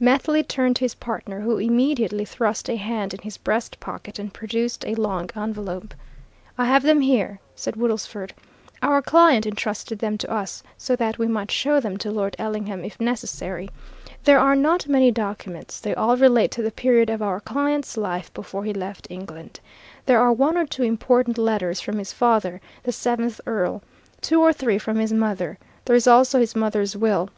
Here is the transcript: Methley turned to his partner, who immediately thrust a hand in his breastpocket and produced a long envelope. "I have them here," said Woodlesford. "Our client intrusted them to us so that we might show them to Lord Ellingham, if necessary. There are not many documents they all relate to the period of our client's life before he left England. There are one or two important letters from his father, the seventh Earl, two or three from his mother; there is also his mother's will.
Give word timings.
Methley 0.00 0.42
turned 0.42 0.74
to 0.74 0.84
his 0.84 0.96
partner, 0.96 1.38
who 1.38 1.58
immediately 1.58 2.24
thrust 2.24 2.68
a 2.68 2.74
hand 2.74 3.14
in 3.14 3.20
his 3.20 3.36
breastpocket 3.36 4.18
and 4.18 4.34
produced 4.34 4.84
a 4.84 4.96
long 4.96 5.30
envelope. 5.36 5.94
"I 6.58 6.64
have 6.64 6.82
them 6.82 7.00
here," 7.00 7.38
said 7.54 7.76
Woodlesford. 7.76 8.34
"Our 8.82 9.00
client 9.00 9.46
intrusted 9.46 10.00
them 10.00 10.18
to 10.18 10.28
us 10.28 10.64
so 10.76 10.96
that 10.96 11.18
we 11.20 11.28
might 11.28 11.52
show 11.52 11.78
them 11.78 11.98
to 11.98 12.10
Lord 12.10 12.34
Ellingham, 12.36 12.84
if 12.84 12.98
necessary. 12.98 13.70
There 14.24 14.40
are 14.40 14.56
not 14.56 14.88
many 14.88 15.12
documents 15.12 15.78
they 15.78 15.94
all 15.94 16.16
relate 16.16 16.50
to 16.50 16.62
the 16.62 16.72
period 16.72 17.08
of 17.08 17.22
our 17.22 17.38
client's 17.38 17.96
life 17.96 18.34
before 18.34 18.64
he 18.64 18.72
left 18.74 19.06
England. 19.08 19.60
There 20.04 20.18
are 20.20 20.32
one 20.32 20.56
or 20.56 20.66
two 20.66 20.82
important 20.82 21.38
letters 21.38 21.80
from 21.80 21.98
his 21.98 22.12
father, 22.12 22.60
the 22.82 22.90
seventh 22.90 23.40
Earl, 23.46 23.84
two 24.20 24.40
or 24.40 24.52
three 24.52 24.78
from 24.78 24.98
his 24.98 25.12
mother; 25.12 25.58
there 25.84 25.94
is 25.94 26.08
also 26.08 26.40
his 26.40 26.56
mother's 26.56 26.96
will. 26.96 27.30